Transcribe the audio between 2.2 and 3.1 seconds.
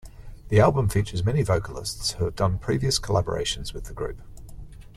have done previous